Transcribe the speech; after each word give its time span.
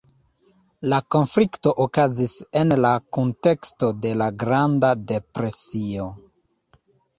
La 0.93 0.97
konflikto 1.15 1.73
okazis 1.85 2.33
en 2.63 2.75
la 2.87 2.93
kunteksto 3.19 3.91
de 4.07 4.15
la 4.23 4.31
Granda 4.47 4.93
Depresio. 5.15 6.11